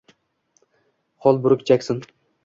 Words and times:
Holbruk 1.25 1.61
Jekson 1.69 2.01